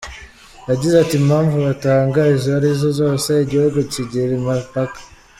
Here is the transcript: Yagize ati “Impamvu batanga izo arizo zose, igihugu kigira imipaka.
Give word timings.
Yagize 0.69 0.95
ati 0.99 1.13
“Impamvu 1.21 1.55
batanga 1.67 2.19
izo 2.35 2.49
arizo 2.57 2.87
zose, 2.99 3.29
igihugu 3.45 3.77
kigira 3.91 4.31
imipaka. 4.39 4.99